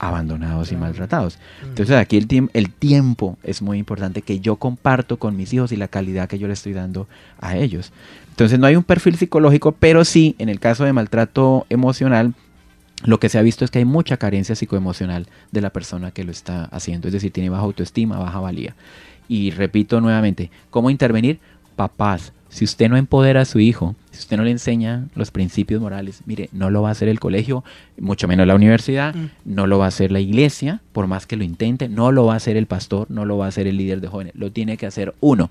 [0.00, 1.38] abandonados y maltratados.
[1.62, 1.68] Mm.
[1.68, 5.76] Entonces aquí el, el tiempo es muy importante que yo comparto con mis hijos y
[5.76, 7.06] la calidad que yo le estoy dando
[7.38, 7.92] a ellos.
[8.30, 12.32] Entonces no hay un perfil psicológico, pero sí, en el caso de maltrato emocional,
[13.04, 16.24] lo que se ha visto es que hay mucha carencia psicoemocional de la persona que
[16.24, 18.74] lo está haciendo, es decir, tiene baja autoestima, baja valía.
[19.28, 21.38] Y repito nuevamente, ¿cómo intervenir?
[21.76, 25.80] Papás, si usted no empodera a su hijo, si usted no le enseña los principios
[25.80, 27.64] morales, mire, no lo va a hacer el colegio,
[27.96, 29.30] mucho menos la universidad, mm.
[29.44, 32.34] no lo va a hacer la iglesia, por más que lo intente, no lo va
[32.34, 34.76] a hacer el pastor, no lo va a hacer el líder de jóvenes, lo tiene
[34.76, 35.50] que hacer uno.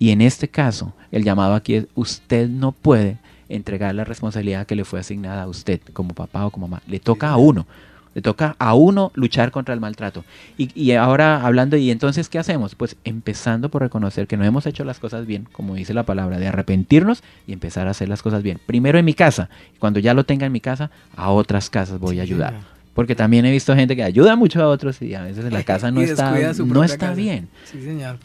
[0.00, 3.18] Y en este caso, el llamado aquí es, usted no puede
[3.50, 6.82] entregar la responsabilidad que le fue asignada a usted como papá o como mamá.
[6.86, 7.66] Le toca a uno.
[8.14, 10.24] Le toca a uno luchar contra el maltrato.
[10.56, 12.74] Y, ahora hablando, ¿y entonces qué hacemos?
[12.74, 16.38] Pues empezando por reconocer que no hemos hecho las cosas bien, como dice la palabra,
[16.38, 18.58] de arrepentirnos y empezar a hacer las cosas bien.
[18.66, 22.00] Primero en mi casa, y cuando ya lo tenga en mi casa, a otras casas
[22.00, 22.54] voy a ayudar.
[22.94, 25.62] Porque también he visto gente que ayuda mucho a otros y a veces en la
[25.64, 26.32] casa no está,
[26.64, 27.48] no está bien.
[27.64, 28.18] Sí, señor.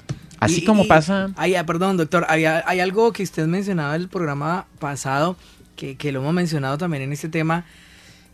[0.45, 1.31] Así como pasa...
[1.35, 5.35] Hay, perdón, doctor, hay, hay, algo que usted mencionaba en el programa pasado,
[5.75, 7.65] que, que lo hemos mencionado también en este tema,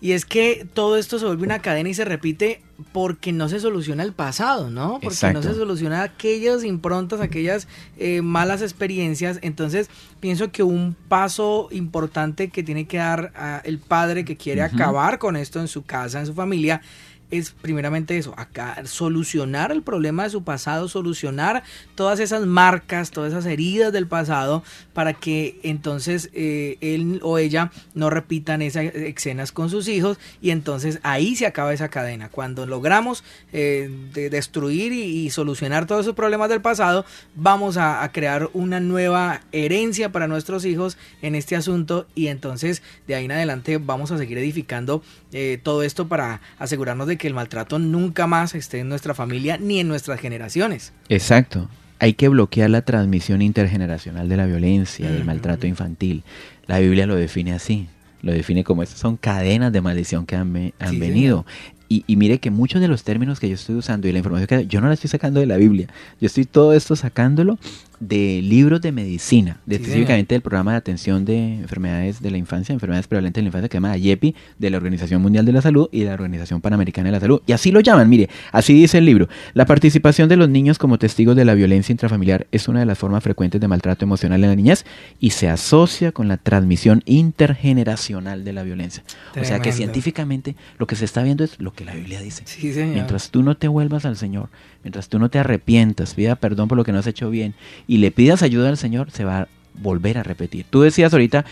[0.01, 3.59] Y es que todo esto se vuelve una cadena y se repite porque no se
[3.59, 4.99] soluciona el pasado, ¿no?
[4.99, 9.37] Porque no se soluciona aquellas improntas, aquellas eh, malas experiencias.
[9.43, 14.63] Entonces, pienso que un paso importante que tiene que dar ah, el padre que quiere
[14.63, 16.81] acabar con esto en su casa, en su familia,
[17.31, 21.63] es primeramente eso, acá solucionar el problema de su pasado, solucionar
[21.95, 24.63] todas esas marcas, todas esas heridas del pasado,
[24.93, 30.51] para que entonces eh, él o ella no repitan esas escenas con sus hijos y
[30.51, 32.29] entonces ahí se acaba esa cadena.
[32.29, 38.81] Cuando logramos eh, destruir y, solucionar todos esos problemas del pasado, vamos a, crear una
[38.81, 44.11] nueva herencia para nuestros hijos en este asunto y entonces de ahí en adelante vamos
[44.11, 48.79] a seguir edificando eh, todo esto para asegurarnos de que el maltrato nunca más esté
[48.79, 50.91] en nuestra familia ni en nuestras generaciones.
[51.07, 51.69] Exacto.
[51.99, 56.23] Hay que bloquear la transmisión intergeneracional de la violencia, del maltrato infantil.
[56.65, 57.87] La Biblia lo define así.
[58.23, 61.45] Lo define como estas son cadenas de maldición que han, han venido.
[61.87, 64.47] Y, y, mire que muchos de los términos que yo estoy usando y la información
[64.47, 65.87] que yo no la estoy sacando de la Biblia.
[66.19, 67.59] Yo estoy todo esto sacándolo
[68.01, 73.07] de libros de medicina, específicamente del programa de atención de enfermedades de la infancia, enfermedades
[73.07, 75.87] prevalentes de la infancia, que se llama IEPI, de la Organización Mundial de la Salud
[75.91, 77.41] y de la Organización Panamericana de la Salud.
[77.45, 79.29] Y así lo llaman, mire, así dice el libro.
[79.53, 82.97] La participación de los niños como testigos de la violencia intrafamiliar es una de las
[82.97, 84.83] formas frecuentes de maltrato emocional en la niñez
[85.19, 89.03] y se asocia con la transmisión intergeneracional de la violencia.
[89.39, 92.43] O sea que científicamente lo que se está viendo es lo que la Biblia dice.
[92.87, 94.49] Mientras tú no te vuelvas al Señor,
[94.83, 97.53] mientras tú no te arrepientas, pida perdón por lo que no has hecho bien
[97.91, 100.65] y le pidas ayuda al Señor, se va a volver a repetir.
[100.69, 101.43] Tú decías ahorita,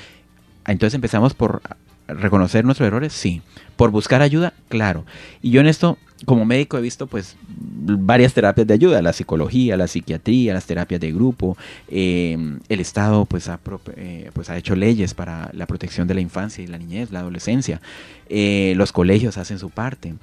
[0.65, 1.61] entonces empezamos por
[2.07, 3.41] reconocer nuestros errores, sí.
[3.75, 5.03] Por buscar ayuda, claro.
[5.41, 9.77] Y yo en esto como médico he visto pues varias terapias de ayuda, la psicología,
[9.77, 13.59] la psiquiatría, las terapias de grupo, em, el Estado pues ha,
[13.95, 17.19] eh, pues ha hecho leyes para la protección de la infancia y la niñez, la
[17.19, 17.81] adolescencia,
[18.27, 20.13] eh, los colegios hacen su parte,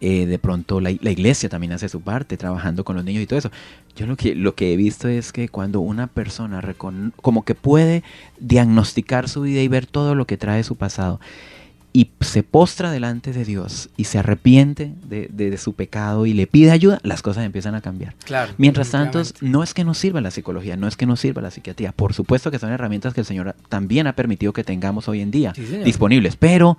[0.00, 3.26] eh, de pronto la, la, iglesia también hace su parte, trabajando con los niños y
[3.26, 3.50] todo eso.
[3.96, 6.62] Yo lo que, lo que he visto es que cuando una persona
[7.20, 8.02] como que puede
[8.38, 11.20] diagnosticar su vida y ver todo lo que trae su pasado,
[11.92, 16.70] y se postra delante de Dios y se arrepiente de, su pecado y le pide
[16.70, 18.14] ayuda, las cosas empiezan a cambiar.
[18.24, 21.42] Claro, Mientras tanto, no es que nos sirva la psicología, no es que nos sirva
[21.42, 21.92] la psiquiatría.
[21.92, 25.30] Por supuesto que son herramientas que el Señor también ha permitido que tengamos hoy en
[25.30, 25.52] día
[25.84, 26.78] disponibles, pero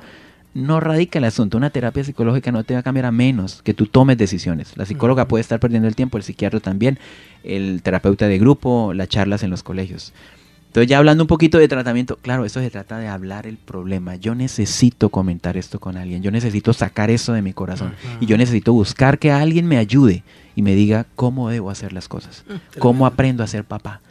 [0.56, 1.58] no radica el asunto.
[1.58, 4.76] Una terapia psicológica no te va a cambiar a menos que tú tomes decisiones.
[4.78, 6.99] La psicóloga puede estar perdiendo el tiempo, el psiquiatra también,
[7.43, 10.13] el terapeuta de grupo, las charlas en los colegios.
[10.73, 14.15] Entonces ya hablando un poquito de tratamiento, claro, esto se trata de hablar el problema.
[14.15, 17.93] Yo necesito comentar esto con alguien, yo necesito sacar eso de mi corazón.
[18.19, 20.23] Y yo necesito buscar que alguien me ayude
[20.55, 24.01] y me diga cómo debo hacer las cosas, mm, cómo aprendo a ser papá.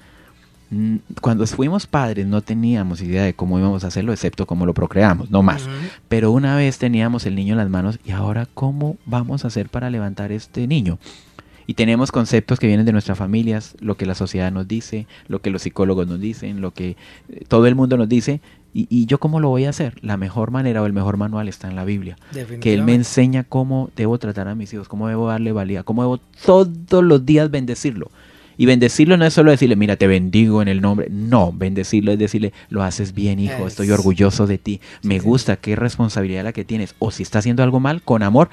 [0.70, 4.72] Mm, cuando fuimos padres no teníamos idea de cómo íbamos a hacerlo, excepto cómo lo
[4.72, 5.68] procreamos, no más.
[6.09, 9.68] Pero una vez teníamos el niño en las manos y ahora cómo vamos a hacer
[9.68, 11.01] para levantar este niño
[11.73, 15.41] y tenemos conceptos que vienen de nuestras familias, lo que la sociedad nos dice, lo
[15.41, 16.99] que los psicólogos nos dicen, lo que
[17.31, 18.43] eh, todo el mundo nos dice.
[18.75, 19.95] Y, yo cómo lo voy a hacer?
[20.03, 22.19] La mejor manera o el mejor manual está en la Biblia.
[22.61, 26.03] Que Él me enseña cómo debo tratar a mis hijos, cómo debo darle valía, cómo
[26.03, 28.11] debo todos los días bendecirlo.
[28.59, 31.09] Y bendecirlo no es solo decirle, mira, te bendigo en el nombre.
[31.11, 35.75] No, bendecirlo es decirle, lo haces bien, hijo, estoy orgulloso de ti, me gusta, qué
[35.75, 36.95] responsabilidad la que tienes.
[36.99, 38.51] O si está haciendo algo mal, con amor,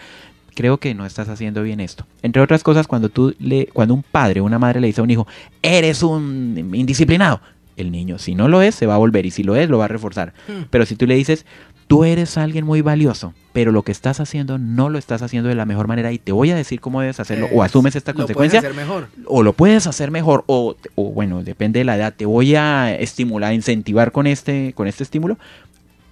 [0.54, 2.06] creo que no estás haciendo bien esto.
[2.22, 5.04] Entre otras cosas, cuando tú le, cuando un padre o una madre le dice a
[5.04, 5.28] un hijo,
[5.62, 7.42] eres un indisciplinado,
[7.78, 9.78] el niño, si no lo es, se va a volver y si lo es, lo
[9.78, 10.34] va a reforzar.
[10.48, 10.64] Hmm.
[10.70, 11.46] Pero si tú le dices,
[11.88, 15.56] tú eres alguien muy valioso, pero lo que estás haciendo no lo estás haciendo de
[15.56, 18.62] la mejor manera y te voy a decir cómo debes hacerlo, o asumes esta consecuencia,
[18.76, 19.08] mejor.
[19.26, 22.94] o lo puedes hacer mejor, o, o, bueno, depende de la edad, te voy a
[22.94, 25.38] estimular, incentivar con este, con este estímulo.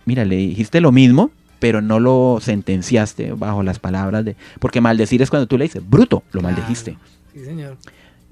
[0.06, 4.36] Mira, le dijiste lo mismo, pero no lo sentenciaste bajo las palabras de...
[4.60, 6.98] Porque maldecir es cuando tú le dices, bruto, lo maldijiste.
[7.34, 7.78] Sí, señor.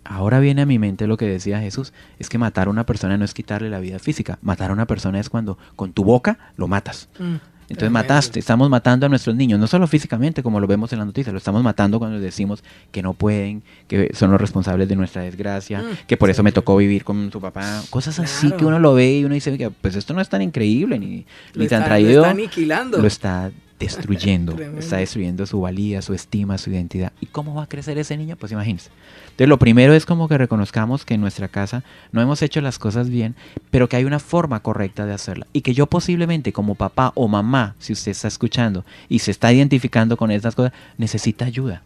[0.03, 3.17] Ahora viene a mi mente lo que decía Jesús, es que matar a una persona
[3.17, 6.37] no es quitarle la vida física, matar a una persona es cuando con tu boca
[6.57, 7.09] lo matas.
[7.17, 7.35] Mm.
[7.69, 11.05] Entonces mataste, estamos matando a nuestros niños, no solo físicamente como lo vemos en la
[11.05, 15.23] noticia, lo estamos matando cuando decimos que no pueden, que son los responsables de nuestra
[15.23, 18.79] desgracia, mm, que por eso me tocó vivir con su papá, cosas así que uno
[18.79, 21.25] lo ve y uno dice, pues esto no es tan increíble, ni,
[21.55, 22.21] ni tan traído.
[22.21, 22.97] Lo está aniquilando.
[22.99, 27.11] Lo está destruyendo, está destruyendo su valía, su estima, su identidad.
[27.21, 28.35] ¿Y cómo va a crecer ese niño?
[28.35, 28.89] Pues imagínense.
[29.25, 32.79] Entonces lo primero es como que reconozcamos que en nuestra casa no hemos hecho las
[32.79, 33.35] cosas bien,
[33.69, 35.47] pero que hay una forma correcta de hacerla.
[35.53, 39.51] Y que yo posiblemente como papá o mamá, si usted está escuchando y se está
[39.51, 41.81] identificando con estas cosas, necesita ayuda.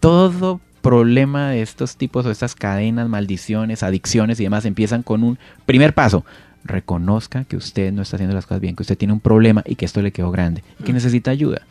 [0.00, 5.38] Todo problema de estos tipos o estas cadenas, maldiciones, adicciones y demás empiezan con un
[5.66, 6.24] primer paso,
[6.64, 9.76] reconozca que usted no está haciendo las cosas bien, que usted tiene un problema y
[9.76, 10.94] que esto le quedó grande, y que mm.
[10.94, 11.62] necesita ayuda.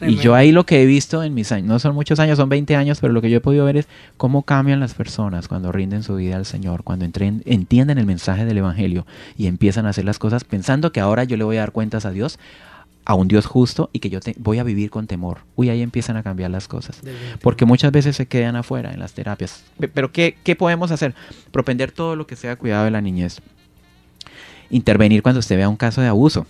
[0.00, 2.48] Y yo ahí lo que he visto en mis años, no son muchos años, son
[2.48, 5.70] 20 años, pero lo que yo he podido ver es cómo cambian las personas cuando
[5.70, 10.04] rinden su vida al Señor, cuando entienden el mensaje del Evangelio y empiezan a hacer
[10.04, 12.38] las cosas pensando que ahora yo le voy a dar cuentas a Dios,
[13.04, 15.38] a un Dios justo y que yo voy a vivir con temor.
[15.56, 17.00] Uy, ahí empiezan a cambiar las cosas.
[17.40, 19.64] Porque muchas veces se quedan afuera en las terapias.
[19.94, 21.14] Pero ¿qué, ¿qué, podemos hacer?
[21.50, 23.40] Propender todo lo que sea cuidado de la niñez
[24.72, 26.46] intervenir cuando usted vea un caso de abuso.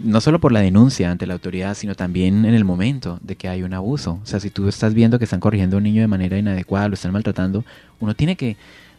[0.00, 3.48] No solo por la denuncia ante la autoridad, sino también en el momento de que
[3.48, 4.20] hay un abuso.
[4.22, 6.86] O sea, si tú estás viendo que están corrigiendo a un niño de manera inadecuada,
[6.86, 7.64] lo están maltratando,
[7.98, 8.56] uno tiene que...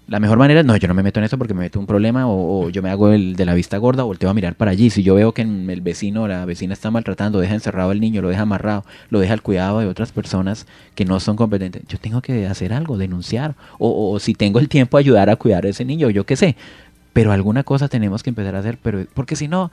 [0.08, 1.86] La mejor manera es, no, yo no me meto en eso porque me meto un
[1.86, 4.72] problema o, yo me hago el de la vista gorda o volteo a mirar para
[4.72, 4.90] allí.
[4.90, 8.24] Si yo veo que el vecino o la vecina está maltratando, deja encerrado al niño,
[8.24, 12.00] lo deja amarrado, lo deja al cuidado de otras personas que no son competentes, yo
[12.00, 13.54] tengo que hacer algo, denunciar.
[13.78, 16.56] O, o si tengo el tiempo, ayudar a cuidar a ese niño, yo qué sé
[17.20, 19.72] pero alguna cosa tenemos que empezar a hacer, pero porque si no,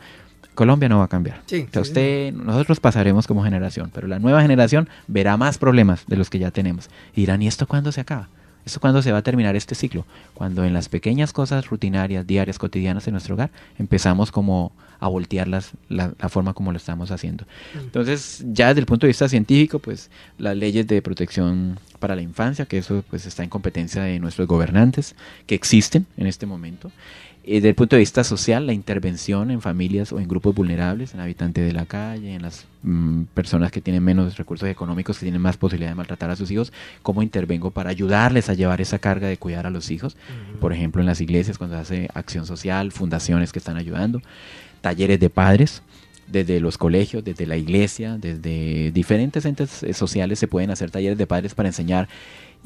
[0.57, 1.43] Colombia no va a cambiar.
[1.81, 6.41] usted, nosotros pasaremos como generación, pero la nueva generación verá más problemas de los que
[6.41, 6.91] ya tenemos.
[7.15, 8.29] Y dirán, ¿y esto cuándo se acaba?
[8.65, 10.05] ¿Esto cuándo se va a terminar este ciclo?
[10.35, 15.47] Cuando en las pequeñas cosas rutinarias, diarias, cotidianas de nuestro hogar, empezamos como a voltear
[15.47, 17.45] la, la, forma como lo estamos haciendo.
[17.75, 17.79] Mm.
[17.79, 22.23] Entonces, ya desde el punto de vista científico, pues las leyes de protección para la
[22.23, 25.15] infancia, que eso pues está en competencia de nuestros gobernantes,
[25.47, 26.91] que existen en este momento,
[27.55, 31.21] desde el punto de vista social, la intervención en familias o en grupos vulnerables, en
[31.21, 35.41] habitantes de la calle, en las mm, personas que tienen menos recursos económicos, que tienen
[35.41, 39.29] más posibilidad de maltratar a sus hijos, cómo intervengo para ayudarles a llevar esa carga
[39.29, 40.17] de cuidar a los hijos.
[40.61, 44.23] Por ejemplo, en las iglesias, cuando se hace acción social, fundaciones que están ayudando,
[44.81, 45.83] talleres de padres,
[46.27, 51.19] desde los colegios, desde la iglesia, desde diferentes entes eh, sociales se pueden hacer talleres
[51.19, 52.09] de padres para enseñar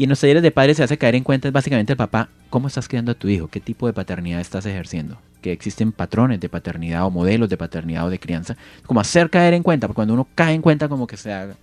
[0.00, 2.30] y en los talleres de padres se hace caer en cuenta es básicamente el papá,
[2.48, 6.40] cómo estás criando a tu hijo, qué tipo de paternidad estás ejerciendo, que existen patrones
[6.40, 9.96] de paternidad o modelos de paternidad o de crianza, como hacer caer en cuenta, porque
[9.96, 11.54] cuando uno cae en cuenta como que se haga,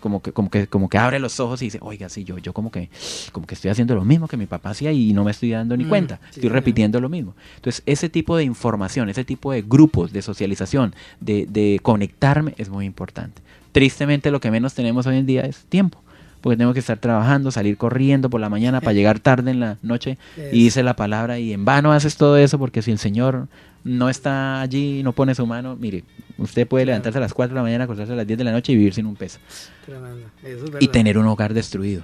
[0.00, 2.52] como que, como que, como que abre los ojos y dice, oiga, sí, yo, yo
[2.52, 2.90] como que,
[3.30, 5.76] como que estoy haciendo lo mismo que mi papá hacía y no me estoy dando
[5.76, 7.36] ni mm, cuenta, estoy repitiendo lo mismo.
[7.54, 12.70] Entonces, ese tipo de información, ese tipo de grupos de socialización, de, de conectarme es
[12.70, 13.40] muy importante.
[13.70, 16.03] Tristemente lo que menos tenemos hoy en día es tiempo
[16.44, 19.78] porque tengo que estar trabajando, salir corriendo por la mañana para llegar tarde en la
[19.80, 20.18] noche
[20.52, 23.48] y dice la palabra y en vano haces todo eso porque si el Señor
[23.82, 26.04] no está allí, no pone su mano, mire,
[26.36, 28.52] usted puede levantarse a las 4 de la mañana, acostarse a las 10 de la
[28.52, 29.38] noche y vivir sin un peso.
[30.80, 32.02] y tener un hogar destruido.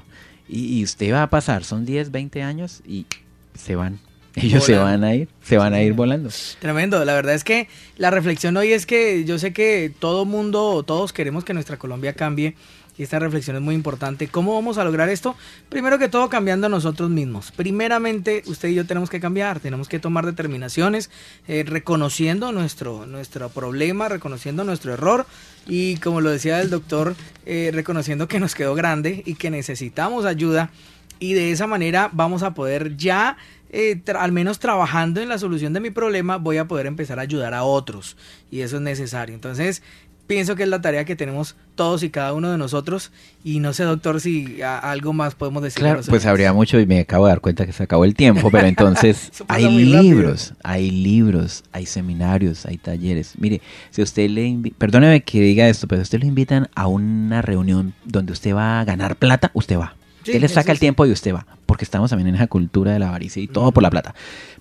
[0.48, 3.04] Y, usted va a pasar, son 10, 20 años y
[3.52, 3.98] se van.
[4.36, 6.30] Ellos se van a ir, se van a ir volando.
[6.60, 10.82] Tremendo, la verdad es que la reflexión hoy es que yo sé que todo mundo,
[10.82, 12.54] todos queremos que nuestra Colombia cambie
[12.96, 14.28] y esta reflexión es muy importante.
[14.28, 15.36] ¿Cómo vamos a lograr esto?
[15.68, 17.52] Primero que todo cambiando nosotros mismos.
[17.52, 21.10] Primeramente, usted y yo tenemos que cambiar, tenemos que tomar determinaciones,
[21.48, 25.26] eh, reconociendo nuestro, nuestro problema, reconociendo nuestro error
[25.66, 27.14] y como lo decía el doctor,
[27.46, 30.70] eh, reconociendo que nos quedó grande y que necesitamos ayuda
[31.18, 33.36] y de esa manera vamos a poder ya
[33.72, 37.22] eh, al menos trabajando en la solución de mi problema, voy a poder empezar a
[37.22, 38.16] ayudar a otros.
[38.50, 39.34] Y eso es necesario.
[39.34, 39.82] Entonces,
[40.30, 43.10] pienso que es la tarea que tenemos todos y cada uno de nosotros.
[43.42, 45.80] Y no sé, doctor, si algo más podemos decir.
[45.80, 48.48] Claro, pues habría mucho y me acabo de dar cuenta que se acabó el tiempo,
[48.48, 53.34] pero entonces hay libros, hay libros, hay seminarios, hay talleres.
[53.38, 57.42] Mire, si usted le perdóneme que diga esto, pero si usted le invitan a una
[57.42, 59.96] reunión donde usted va a ganar plata, usted va.
[60.22, 62.98] Usted le saca el tiempo y usted va, porque estamos también en esa cultura de
[62.98, 64.14] la avaricia y todo por la plata.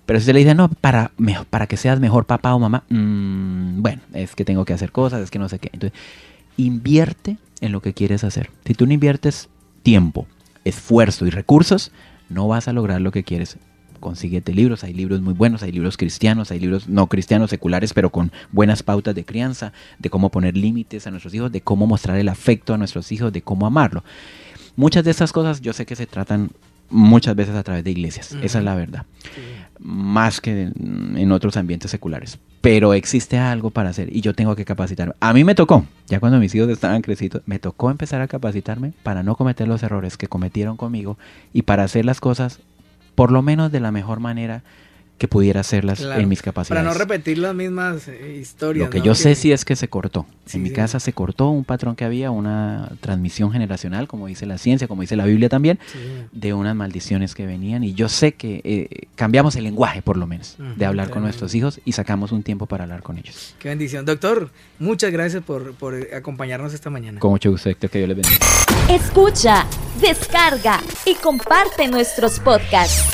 [0.05, 1.11] Pero si usted le dice, no, para,
[1.49, 5.21] para que seas mejor papá o mamá, mm, bueno, es que tengo que hacer cosas,
[5.21, 5.69] es que no sé qué.
[5.71, 5.99] Entonces,
[6.57, 8.49] invierte en lo que quieres hacer.
[8.65, 9.49] Si tú no inviertes
[9.83, 10.27] tiempo,
[10.65, 11.91] esfuerzo y recursos,
[12.29, 13.57] no vas a lograr lo que quieres.
[13.99, 18.11] Consíguete libros, hay libros muy buenos, hay libros cristianos, hay libros no cristianos, seculares, pero
[18.11, 22.17] con buenas pautas de crianza, de cómo poner límites a nuestros hijos, de cómo mostrar
[22.17, 24.03] el afecto a nuestros hijos, de cómo amarlo.
[24.79, 26.51] Muchas de esas cosas yo sé que se tratan
[26.89, 29.05] muchas veces a través de iglesias, esa es la verdad
[29.79, 32.37] más que en otros ambientes seculares.
[32.61, 35.13] Pero existe algo para hacer y yo tengo que capacitarme.
[35.21, 38.93] A mí me tocó, ya cuando mis hijos estaban crecidos, me tocó empezar a capacitarme
[39.03, 41.17] para no cometer los errores que cometieron conmigo
[41.53, 42.59] y para hacer las cosas
[43.15, 44.63] por lo menos de la mejor manera
[45.19, 46.81] que pudiera hacerlas en mis capacidades.
[46.81, 48.87] Para no repetir las mismas eh, historias.
[48.87, 50.25] Lo que yo sé sí es que se cortó.
[50.51, 54.57] en mi casa se cortó un patrón que había, una transmisión generacional, como dice la
[54.57, 55.77] ciencia, como dice la Biblia también,
[56.31, 57.83] de unas maldiciones que venían.
[57.83, 61.53] Y yo sé que eh, cambiamos el lenguaje, por lo menos, de hablar con nuestros
[61.53, 63.53] hijos y sacamos un tiempo para hablar con ellos.
[63.59, 64.05] Qué bendición.
[64.05, 64.49] Doctor,
[64.79, 67.19] muchas gracias por, por acompañarnos esta mañana.
[67.19, 68.45] Con mucho gusto, Héctor, que Dios les bendiga.
[68.89, 69.65] Escucha,
[69.99, 73.13] descarga y comparte nuestros podcasts.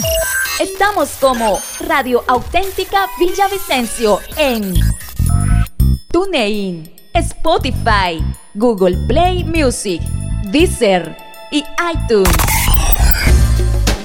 [0.59, 4.73] Estamos como Radio Auténtica Villavicencio en
[6.13, 10.01] TuneIn, Spotify, Google Play Music,
[10.51, 11.17] Deezer
[11.51, 11.61] y
[11.93, 12.31] iTunes.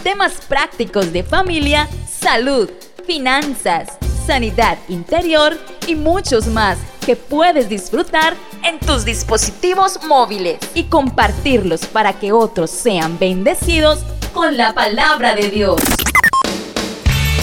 [0.03, 2.69] Temas prácticos de familia, salud,
[3.07, 3.97] finanzas,
[4.27, 8.35] sanidad interior y muchos más que puedes disfrutar
[8.65, 14.01] en tus dispositivos móviles y compartirlos para que otros sean bendecidos
[14.35, 15.81] con la palabra de Dios.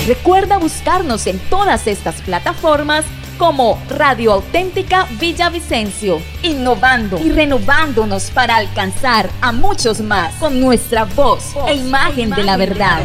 [0.07, 3.03] Recuerda buscarnos en todas estas plataformas
[3.37, 11.53] como Radio Auténtica Villavicencio, innovando y renovándonos para alcanzar a muchos más con nuestra voz,
[11.67, 13.03] e imagen de la verdad.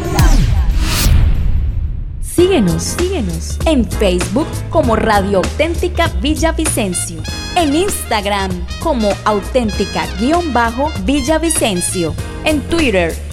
[2.21, 7.21] Síguenos, síguenos en Facebook como Radio Auténtica Villavicencio,
[7.57, 8.49] en Instagram
[8.79, 13.32] como auténtica-villavicencio, en Twitter